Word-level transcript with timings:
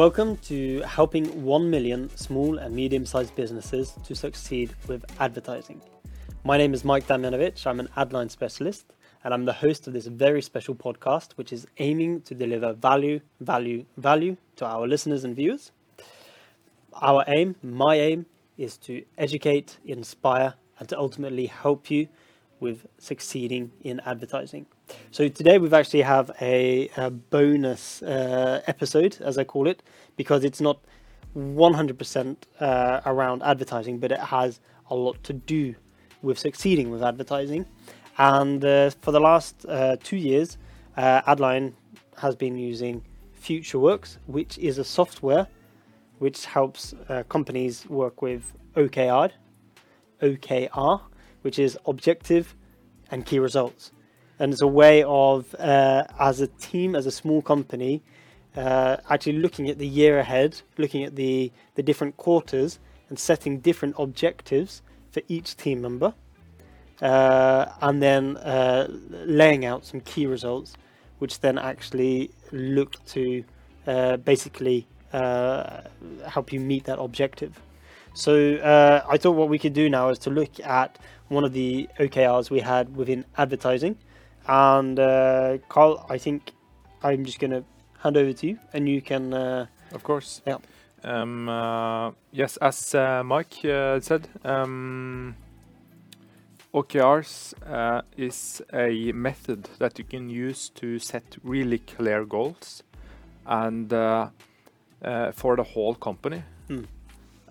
Welcome 0.00 0.38
to 0.48 0.80
helping 0.80 1.44
1 1.44 1.68
million 1.68 2.08
small 2.16 2.56
and 2.56 2.74
medium 2.74 3.04
sized 3.04 3.34
businesses 3.34 3.92
to 4.04 4.14
succeed 4.14 4.74
with 4.88 5.04
advertising. 5.20 5.82
My 6.42 6.56
name 6.56 6.72
is 6.72 6.86
Mike 6.86 7.06
Damjanovic. 7.06 7.66
I'm 7.66 7.80
an 7.80 7.90
Adline 7.98 8.30
specialist 8.30 8.94
and 9.22 9.34
I'm 9.34 9.44
the 9.44 9.52
host 9.52 9.86
of 9.86 9.92
this 9.92 10.06
very 10.06 10.40
special 10.40 10.74
podcast, 10.74 11.32
which 11.32 11.52
is 11.52 11.66
aiming 11.76 12.22
to 12.22 12.34
deliver 12.34 12.72
value, 12.72 13.20
value, 13.40 13.84
value 13.98 14.38
to 14.56 14.64
our 14.64 14.88
listeners 14.88 15.22
and 15.22 15.36
viewers. 15.36 15.70
Our 16.94 17.22
aim, 17.26 17.56
my 17.62 17.96
aim, 17.96 18.24
is 18.56 18.78
to 18.78 19.04
educate, 19.18 19.76
inspire, 19.84 20.54
and 20.78 20.88
to 20.88 20.98
ultimately 20.98 21.44
help 21.44 21.90
you 21.90 22.08
with 22.58 22.86
succeeding 22.96 23.72
in 23.82 24.00
advertising. 24.06 24.64
So 25.10 25.28
today 25.28 25.58
we've 25.58 25.74
actually 25.74 26.02
have 26.02 26.30
a, 26.40 26.90
a 26.96 27.10
bonus 27.10 28.02
uh, 28.02 28.62
episode, 28.66 29.18
as 29.20 29.38
I 29.38 29.44
call 29.44 29.66
it, 29.66 29.82
because 30.16 30.44
it's 30.44 30.60
not 30.60 30.80
100% 31.36 32.36
uh, 32.58 33.00
around 33.06 33.42
advertising, 33.42 33.98
but 33.98 34.12
it 34.12 34.20
has 34.20 34.60
a 34.88 34.94
lot 34.94 35.22
to 35.24 35.32
do 35.32 35.74
with 36.22 36.38
succeeding 36.38 36.90
with 36.90 37.02
advertising. 37.02 37.66
And 38.18 38.64
uh, 38.64 38.90
for 39.00 39.12
the 39.12 39.20
last 39.20 39.64
uh, 39.66 39.96
two 40.02 40.16
years, 40.16 40.58
uh, 40.96 41.22
Adline 41.26 41.74
has 42.18 42.36
been 42.36 42.56
using 42.56 43.02
FutureWorks, 43.42 44.18
which 44.26 44.58
is 44.58 44.78
a 44.78 44.84
software 44.84 45.46
which 46.18 46.44
helps 46.44 46.94
uh, 47.08 47.22
companies 47.30 47.86
work 47.88 48.20
with 48.20 48.52
OKR, 48.76 49.30
OKR, 50.20 51.00
which 51.40 51.58
is 51.58 51.78
objective 51.86 52.54
and 53.10 53.24
key 53.24 53.38
results. 53.38 53.92
And 54.40 54.52
it's 54.52 54.62
a 54.62 54.66
way 54.66 55.04
of, 55.04 55.54
uh, 55.58 56.04
as 56.18 56.40
a 56.40 56.48
team, 56.48 56.96
as 56.96 57.06
a 57.06 57.10
small 57.10 57.42
company, 57.42 58.02
uh, 58.56 58.96
actually 59.08 59.34
looking 59.34 59.68
at 59.68 59.78
the 59.78 59.86
year 59.86 60.18
ahead, 60.18 60.60
looking 60.78 61.04
at 61.04 61.14
the, 61.14 61.52
the 61.76 61.82
different 61.82 62.16
quarters, 62.16 62.80
and 63.08 63.18
setting 63.18 63.60
different 63.60 63.94
objectives 63.98 64.82
for 65.12 65.22
each 65.28 65.56
team 65.56 65.82
member, 65.82 66.14
uh, 67.02 67.66
and 67.82 68.02
then 68.02 68.38
uh, 68.38 68.86
laying 69.10 69.64
out 69.64 69.84
some 69.84 70.00
key 70.00 70.26
results, 70.26 70.74
which 71.18 71.40
then 71.40 71.58
actually 71.58 72.30
look 72.50 73.04
to 73.04 73.44
uh, 73.86 74.16
basically 74.16 74.86
help 75.12 76.52
you 76.52 76.60
meet 76.60 76.84
that 76.84 76.98
objective. 76.98 77.60
So 78.14 78.56
uh, 78.56 79.04
I 79.08 79.18
thought 79.18 79.32
what 79.32 79.48
we 79.48 79.58
could 79.58 79.72
do 79.72 79.88
now 79.88 80.08
is 80.08 80.18
to 80.20 80.30
look 80.30 80.58
at 80.60 80.98
one 81.28 81.44
of 81.44 81.52
the 81.52 81.88
OKRs 81.98 82.50
we 82.50 82.60
had 82.60 82.96
within 82.96 83.24
advertising. 83.36 83.96
And 84.48 84.98
uh, 84.98 85.58
Carl, 85.68 86.04
I 86.08 86.18
think 86.18 86.52
I'm 87.02 87.24
just 87.24 87.38
going 87.38 87.52
to 87.52 87.64
hand 87.98 88.16
over 88.16 88.32
to 88.32 88.46
you, 88.46 88.58
and 88.72 88.88
you 88.88 89.02
can. 89.02 89.34
Uh, 89.34 89.66
of 89.92 90.02
course. 90.02 90.42
Yeah. 90.46 90.58
Um, 91.02 91.48
uh, 91.48 92.10
yes, 92.30 92.56
as 92.58 92.94
uh, 92.94 93.22
Mike 93.24 93.64
uh, 93.64 94.00
said, 94.00 94.28
um, 94.44 95.34
OKRs 96.74 97.54
is 98.16 98.62
a 98.72 99.12
method 99.12 99.68
that 99.78 99.98
you 99.98 100.04
can 100.04 100.28
use 100.28 100.68
to 100.70 100.98
set 100.98 101.36
really 101.42 101.78
clear 101.78 102.24
goals, 102.24 102.82
and 103.46 103.88
for 103.90 105.56
the 105.56 105.64
whole 105.64 105.94
company. 105.94 106.42
Hmm. 106.68 106.84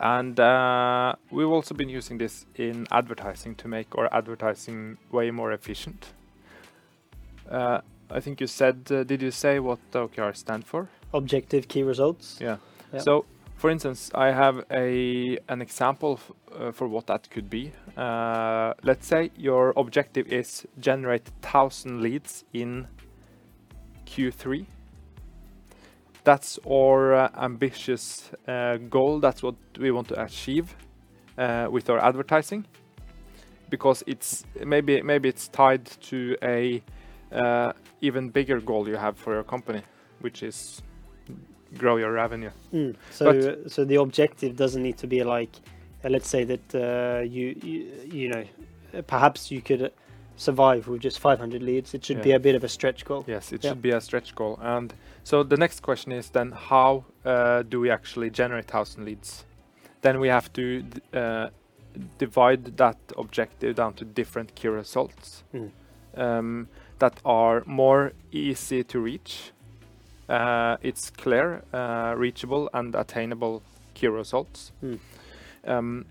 And 0.00 0.38
uh, 0.38 1.16
we've 1.30 1.48
also 1.48 1.74
been 1.74 1.88
using 1.88 2.18
this 2.18 2.46
in 2.54 2.86
advertising 2.90 3.56
to 3.56 3.68
make 3.68 3.96
our 3.96 4.08
advertising 4.14 4.98
way 5.10 5.30
more 5.30 5.52
efficient. 5.52 6.12
Uh, 7.50 7.80
I 8.10 8.20
think 8.20 8.40
you 8.40 8.46
said, 8.46 8.86
uh, 8.90 9.04
did 9.04 9.22
you 9.22 9.30
say 9.30 9.58
what 9.58 9.78
the 9.90 10.08
OKR 10.08 10.36
stand 10.36 10.64
for? 10.64 10.88
Objective 11.12 11.68
key 11.68 11.82
results. 11.82 12.38
Yeah. 12.40 12.56
Yeah. 12.92 13.00
So, 13.00 13.24
for 13.56 13.70
instance, 13.70 14.10
I 14.14 14.32
have 14.32 14.64
a 14.70 15.38
an 15.48 15.60
example 15.60 16.20
uh, 16.52 16.72
for 16.72 16.88
what 16.88 17.06
that 17.06 17.28
could 17.30 17.50
be. 17.50 17.72
Uh, 17.96 18.72
let's 18.82 19.06
say 19.06 19.30
your 19.36 19.72
objective 19.76 20.26
is 20.28 20.66
generate 20.78 21.28
thousand 21.42 22.02
leads 22.02 22.44
in 22.52 22.86
Q3 24.06 24.66
that's 26.28 26.58
our 26.68 27.14
uh, 27.14 27.30
ambitious 27.38 28.30
uh, 28.46 28.76
goal. 28.76 29.18
That's 29.18 29.42
what 29.42 29.54
we 29.78 29.90
want 29.90 30.08
to 30.08 30.22
achieve 30.22 30.76
uh, 31.38 31.68
with 31.70 31.88
our 31.88 31.98
advertising, 31.98 32.66
because 33.70 34.04
it's 34.06 34.44
maybe 34.62 35.00
maybe 35.00 35.30
it's 35.30 35.48
tied 35.48 35.86
to 36.10 36.36
a 36.42 36.82
uh, 37.32 37.72
even 38.00 38.28
bigger 38.30 38.60
goal 38.60 38.88
you 38.88 38.96
have 38.96 39.16
for 39.16 39.34
your 39.34 39.44
company, 39.44 39.82
which 40.20 40.42
is 40.42 40.82
grow 41.76 41.96
your 41.96 42.12
revenue. 42.12 42.50
Mm. 42.72 42.96
So, 43.10 43.24
But- 43.32 43.70
so 43.70 43.84
the 43.84 43.96
objective 43.96 44.56
doesn't 44.56 44.82
need 44.82 44.96
to 44.98 45.06
be 45.06 45.22
like, 45.22 45.50
uh, 46.04 46.08
let's 46.08 46.28
say 46.28 46.44
that 46.44 46.74
uh, 46.74 47.22
you, 47.22 47.54
you, 47.62 47.86
you 48.10 48.28
know, 48.28 48.44
perhaps 49.06 49.50
you 49.50 49.60
could 49.60 49.92
survive 50.36 50.86
with 50.88 51.02
just 51.02 51.18
500 51.18 51.62
leads. 51.62 51.94
It 51.94 52.04
should 52.04 52.22
be 52.22 52.32
a 52.32 52.38
bit 52.38 52.54
of 52.54 52.64
a 52.64 52.68
stretch 52.68 53.04
goal. 53.04 53.24
Yes, 53.26 53.52
it 53.52 53.62
Yeah. 53.64 53.70
should 53.70 53.82
be 53.82 53.90
a 53.90 54.00
stretch 54.00 54.34
goal. 54.34 54.58
And 54.62 54.94
so 55.24 55.42
the 55.42 55.56
next 55.56 55.80
question 55.82 56.12
is 56.12 56.30
then 56.30 56.52
how 56.52 57.04
uh, 57.24 57.62
do 57.62 57.80
we 57.80 57.90
actually 57.90 58.30
generate 58.30 58.66
thousand 58.66 59.04
leads? 59.04 59.44
Then 60.00 60.20
we 60.20 60.28
have 60.28 60.50
to 60.52 60.84
uh, 61.12 61.48
divide 62.18 62.76
that 62.76 62.96
objective 63.16 63.74
down 63.74 63.94
to 63.94 64.04
different 64.04 64.54
key 64.54 64.68
results 64.68 65.42
Mm. 65.52 65.70
um, 66.16 66.68
that 66.98 67.20
are 67.24 67.62
more 67.66 68.12
easy 68.32 68.84
to 68.84 69.00
reach. 69.00 69.52
Uh, 70.28 70.76
it's 70.82 71.10
clear, 71.10 71.62
uh, 71.72 72.14
reachable, 72.16 72.68
and 72.74 72.94
attainable 72.94 73.62
key 73.94 74.08
results. 74.08 74.72
Mm. 74.82 74.98
Um, 75.66 76.04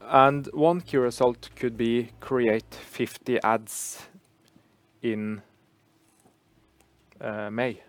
and 0.00 0.46
one 0.54 0.80
key 0.80 0.96
result 0.96 1.50
could 1.56 1.76
be 1.76 2.10
create 2.20 2.74
50 2.74 3.42
ads 3.42 4.08
in 5.02 5.42
uh, 7.20 7.50
May, 7.50 7.82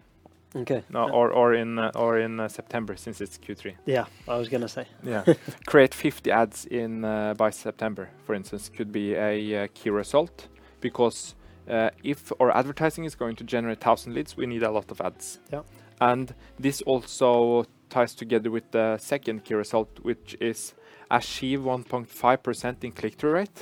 Okay. 0.56 0.84
no, 0.90 1.06
Yeah. 1.08 1.14
or 1.14 1.32
or 1.32 1.54
in 1.54 1.78
uh, 1.80 1.92
or 1.96 2.18
in 2.20 2.40
uh, 2.40 2.48
September 2.48 2.96
since 2.98 3.22
it's 3.22 3.38
Q3. 3.38 3.76
yeah, 3.86 4.06
I 4.28 4.38
was 4.38 4.50
gonna 4.50 4.68
say. 4.68 4.86
Yeah, 5.04 5.24
create 5.68 5.94
50 5.94 6.32
ads 6.32 6.66
in 6.66 7.06
uh, 7.06 7.36
by 7.38 7.52
September, 7.52 8.10
for 8.26 8.36
instance, 8.36 8.70
could 8.70 8.92
be 8.92 9.14
a 9.16 9.64
uh, 9.64 9.68
key 9.74 9.92
result 9.92 10.48
because 10.82 11.36
uh, 11.68 11.90
if 12.04 12.32
our 12.40 12.56
advertising 12.56 13.06
is 13.06 13.16
going 13.16 13.36
to 13.38 13.44
generate 13.44 13.80
thousand 13.80 14.14
leads, 14.14 14.38
we 14.38 14.46
need 14.46 14.64
a 14.64 14.72
lot 14.72 14.92
of 14.92 15.02
ads. 15.02 15.40
Yeah. 15.52 15.62
and 16.02 16.34
this 16.60 16.82
also 16.84 17.66
ties 17.90 18.14
together 18.16 18.52
with 18.52 18.70
the 18.72 18.98
second 18.98 19.44
key 19.44 19.56
result, 19.56 19.90
which 20.04 20.38
is 20.40 20.74
achieve 21.12 21.62
1.5% 21.62 22.84
in 22.84 22.92
click-through 22.92 23.32
rate. 23.32 23.60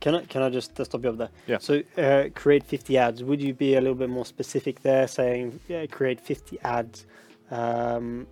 Can 0.00 0.14
I 0.16 0.24
can 0.26 0.42
I 0.42 0.50
just 0.50 0.72
stop 0.84 1.02
you 1.02 1.10
up 1.10 1.16
there? 1.16 1.30
Yeah. 1.46 1.58
So 1.58 1.82
uh, 1.96 2.24
create 2.34 2.64
50 2.64 2.98
ads. 2.98 3.22
Would 3.22 3.40
you 3.40 3.54
be 3.54 3.76
a 3.76 3.80
little 3.80 3.94
bit 3.94 4.10
more 4.10 4.26
specific 4.26 4.82
there, 4.82 5.08
saying 5.08 5.58
yeah, 5.68 5.86
create 5.86 6.20
50 6.20 6.58
ads 6.62 7.06
um, 7.50 8.26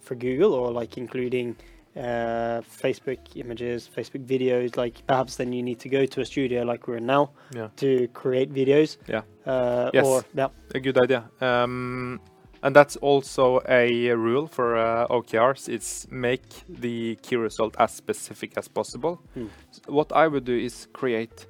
for 0.00 0.14
Google, 0.16 0.52
or 0.54 0.72
like 0.72 0.98
including 0.98 1.56
uh, 1.96 2.60
Facebook 2.82 3.18
images, 3.36 3.88
Facebook 3.96 4.24
videos? 4.26 4.76
Like 4.76 5.06
perhaps 5.06 5.36
then 5.36 5.52
you 5.52 5.62
need 5.62 5.78
to 5.80 5.88
go 5.88 6.04
to 6.06 6.20
a 6.20 6.24
studio 6.24 6.62
like 6.62 6.86
we're 6.88 6.98
in 6.98 7.06
now 7.06 7.30
Yeah. 7.54 7.68
to 7.76 8.08
create 8.08 8.52
videos. 8.52 8.96
Yeah. 9.08 9.22
Uh, 9.46 9.90
Yes. 9.94 10.06
Or 10.06 10.22
yeah. 10.34 10.48
A 10.74 10.80
good 10.80 10.98
idea. 10.98 11.24
Um, 11.40 12.20
and 12.62 12.74
that's 12.74 12.96
also 12.96 13.60
a 13.68 14.10
rule 14.10 14.46
for 14.46 14.76
uh, 14.76 15.06
OKRs. 15.08 15.68
It's 15.68 16.06
make 16.10 16.42
the 16.68 17.16
key 17.22 17.36
result 17.36 17.76
as 17.78 17.92
specific 17.92 18.56
as 18.58 18.68
possible. 18.68 19.20
Hmm. 19.34 19.46
S- 19.70 19.80
What 19.86 20.10
I 20.12 20.26
would 20.26 20.44
do 20.44 20.56
is 20.56 20.88
create. 20.92 21.46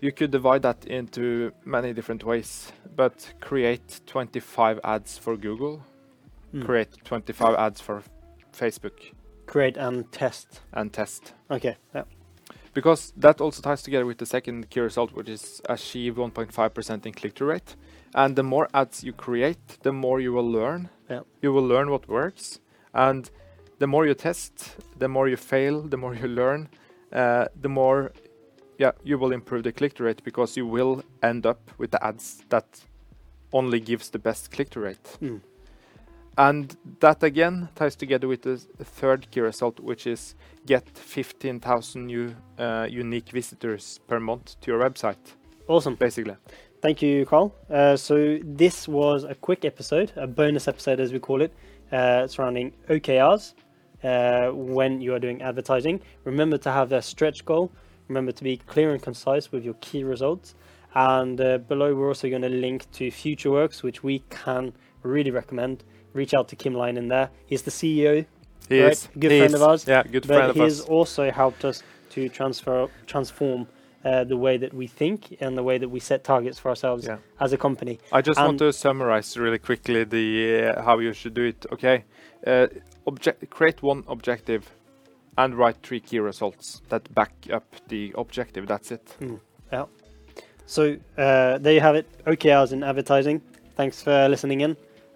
You 0.00 0.12
could 0.12 0.30
divide 0.30 0.62
that 0.62 0.84
into 0.86 1.52
many 1.64 1.92
different 1.92 2.22
ways, 2.24 2.72
but 2.96 3.34
create 3.40 4.00
25 4.06 4.78
ads 4.84 5.18
for 5.18 5.36
Google, 5.36 5.82
Mm. 6.54 6.64
create 6.64 6.88
25 7.04 7.54
ads 7.56 7.80
for 7.80 8.02
Facebook, 8.52 9.12
Create 9.48 9.76
and 9.76 10.10
test. 10.12 10.60
and 10.72 10.92
test. 10.92 11.34
Okay. 11.50 11.76
Yeah. 11.94 12.04
because 12.74 13.12
that 13.16 13.40
also 13.40 13.60
ties 13.60 13.82
together 13.82 14.06
with 14.06 14.18
the 14.18 14.26
second 14.26 14.70
key 14.70 14.80
result, 14.80 15.12
which 15.12 15.28
is 15.28 15.60
achieve 15.68 16.14
1.5% 16.16 17.06
in 17.06 17.12
click-through 17.12 17.48
rate. 17.48 17.74
And 18.14 18.36
the 18.36 18.42
more 18.44 18.68
ads 18.72 19.02
you 19.02 19.12
create, 19.12 19.78
the 19.82 19.92
more 19.92 20.20
you 20.20 20.32
will 20.32 20.48
learn. 20.48 20.88
Yeah. 21.10 21.22
You 21.42 21.52
will 21.52 21.66
learn 21.66 21.90
what 21.90 22.08
works, 22.08 22.60
and 22.94 23.28
the 23.80 23.86
more 23.86 24.06
you 24.06 24.14
test, 24.14 24.76
the 24.98 25.08
more 25.08 25.28
you 25.28 25.36
fail, 25.36 25.82
the 25.82 25.96
more 25.96 26.14
you 26.14 26.28
learn, 26.28 26.68
uh, 27.12 27.46
the 27.60 27.68
more, 27.68 28.12
yeah, 28.78 28.92
you 29.02 29.18
will 29.18 29.32
improve 29.32 29.62
the 29.64 29.72
click-through 29.72 30.06
rate 30.06 30.22
because 30.22 30.56
you 30.56 30.66
will 30.66 31.02
end 31.22 31.46
up 31.46 31.70
with 31.78 31.90
the 31.90 32.04
ads 32.04 32.42
that 32.50 32.66
only 33.52 33.80
gives 33.80 34.10
the 34.10 34.18
best 34.18 34.50
click-through 34.52 34.84
rate. 34.84 35.18
Mm. 35.22 35.40
And 36.38 36.76
that 37.00 37.24
again 37.24 37.68
ties 37.74 37.96
together 37.96 38.28
with 38.28 38.42
the 38.42 38.58
third 38.84 39.28
key 39.32 39.40
result, 39.40 39.80
which 39.80 40.06
is 40.06 40.36
get 40.66 40.88
15,000 40.96 42.06
new 42.06 42.34
uh, 42.56 42.86
unique 42.88 43.30
visitors 43.30 43.98
per 44.06 44.20
month 44.20 44.54
to 44.60 44.70
your 44.70 44.80
website, 44.80 45.34
Awesome. 45.66 45.96
basically. 45.96 46.36
Thank 46.80 47.02
you, 47.02 47.26
Carl. 47.26 47.52
Uh, 47.68 47.96
so 47.96 48.38
this 48.44 48.86
was 48.86 49.24
a 49.24 49.34
quick 49.34 49.64
episode, 49.64 50.12
a 50.14 50.28
bonus 50.28 50.68
episode 50.68 51.00
as 51.00 51.12
we 51.12 51.18
call 51.18 51.42
it, 51.42 51.52
uh, 51.90 52.28
surrounding 52.28 52.72
OKRs 52.88 53.54
uh, 54.04 54.52
when 54.52 55.00
you 55.00 55.14
are 55.14 55.18
doing 55.18 55.42
advertising. 55.42 56.00
Remember 56.22 56.56
to 56.58 56.70
have 56.70 56.92
a 56.92 57.02
stretch 57.02 57.44
goal. 57.44 57.72
Remember 58.06 58.30
to 58.30 58.44
be 58.44 58.58
clear 58.58 58.92
and 58.92 59.02
concise 59.02 59.50
with 59.50 59.64
your 59.64 59.74
key 59.80 60.04
results. 60.04 60.54
And 60.94 61.40
uh, 61.40 61.58
below, 61.58 61.96
we're 61.96 62.08
also 62.08 62.30
going 62.30 62.42
to 62.42 62.48
link 62.48 62.88
to 62.92 63.08
Futureworks, 63.08 63.82
which 63.82 64.04
we 64.04 64.20
can 64.30 64.72
really 65.02 65.30
recommend. 65.30 65.84
Reach 66.14 66.34
out 66.34 66.48
to 66.48 66.56
Kim 66.56 66.74
Leinan 66.74 67.08
there. 67.08 67.30
He's 67.46 67.62
the 67.62 67.70
CEO, 67.70 68.24
He 68.68 68.82
right? 68.82 68.92
is. 68.92 69.08
Good 69.18 69.30
he 69.30 69.38
friend 69.38 69.54
is. 69.54 69.60
of 69.60 69.62
ours, 69.68 69.86
Yeah, 69.86 70.02
good 70.02 70.26
but 70.26 70.36
friend 70.36 70.50
of 70.50 70.56
he 70.56 70.62
has 70.62 70.80
also 70.80 71.30
helped 71.30 71.64
us 71.64 71.82
to 72.10 72.28
transfer 72.28 72.88
transform 73.06 73.66
uh, 74.04 74.24
the 74.24 74.36
way 74.36 74.56
that 74.56 74.72
we 74.72 74.86
think 74.86 75.36
and 75.40 75.56
the 75.56 75.62
way 75.62 75.76
that 75.78 75.88
we 75.88 76.00
set 76.00 76.24
targets 76.24 76.58
for 76.58 76.68
ourselves 76.68 77.04
Yeah. 77.04 77.18
as 77.40 77.52
a 77.52 77.56
company. 77.58 77.98
I 78.12 78.22
just 78.22 78.40
want 78.40 78.58
to 78.58 78.72
summarize 78.72 79.36
really 79.36 79.58
quickly 79.58 80.04
the 80.04 80.72
uh, 80.76 80.82
how 80.82 80.98
you 81.00 81.12
should 81.12 81.34
do 81.34 81.44
it. 81.44 81.66
Okay, 81.72 82.04
uh, 82.46 82.68
object 83.06 83.50
create 83.50 83.82
one 83.82 84.04
objective 84.08 84.70
and 85.36 85.54
write 85.54 85.76
three 85.82 86.00
key 86.00 86.18
results 86.20 86.80
that 86.88 87.12
back 87.14 87.32
up 87.52 87.64
the 87.88 88.12
objective. 88.16 88.66
That's 88.66 88.90
it. 88.90 89.16
Yeah. 89.72 89.84
So 90.66 90.96
uh, 91.16 91.58
there 91.58 91.72
you 91.74 91.80
have 91.80 91.94
it. 91.96 92.06
OKRs 92.26 92.72
in 92.72 92.82
advertising. 92.82 93.40
Thanks 93.76 94.02
for 94.02 94.28
listening 94.28 94.60
in, 94.62 94.76